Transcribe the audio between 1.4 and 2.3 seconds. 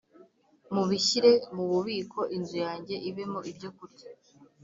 mu bubiko